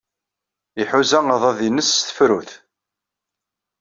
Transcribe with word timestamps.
Iḥuza 0.81 1.19
aḍad-nnes 1.35 1.89
s 1.97 1.99
tefrut. 2.07 2.51